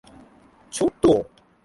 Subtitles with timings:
[0.71, 1.29] ちょっと？